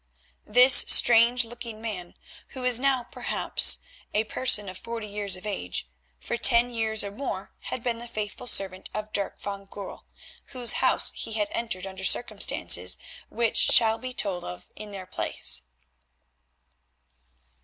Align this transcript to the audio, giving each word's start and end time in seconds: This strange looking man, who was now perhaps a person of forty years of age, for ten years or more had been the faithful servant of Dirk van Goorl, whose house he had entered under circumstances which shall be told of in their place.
This 0.47 0.83
strange 0.87 1.45
looking 1.45 1.79
man, 1.79 2.15
who 2.55 2.61
was 2.61 2.79
now 2.79 3.03
perhaps 3.03 3.81
a 4.15 4.23
person 4.23 4.67
of 4.67 4.79
forty 4.79 5.05
years 5.05 5.35
of 5.35 5.45
age, 5.45 5.87
for 6.19 6.37
ten 6.37 6.71
years 6.71 7.03
or 7.03 7.11
more 7.11 7.53
had 7.65 7.83
been 7.83 7.99
the 7.99 8.07
faithful 8.07 8.47
servant 8.47 8.89
of 8.95 9.13
Dirk 9.13 9.39
van 9.39 9.65
Goorl, 9.67 10.07
whose 10.45 10.73
house 10.81 11.11
he 11.13 11.33
had 11.33 11.49
entered 11.51 11.85
under 11.85 12.03
circumstances 12.03 12.97
which 13.29 13.71
shall 13.71 13.99
be 13.99 14.11
told 14.11 14.43
of 14.43 14.69
in 14.75 14.91
their 14.91 15.05
place. 15.05 15.61